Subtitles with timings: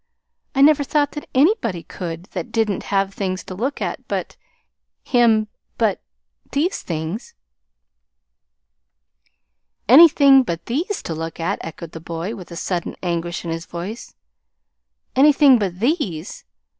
[0.55, 4.35] I never thought that anybody could that did n't have anything to look at but
[5.03, 6.01] him but
[6.53, 7.35] these things."
[9.87, 13.67] "'Anything but these to look at'!" echoed the boy, with a sudden anguish in his
[13.67, 14.15] voice.
[15.15, 16.45] "Anything but these!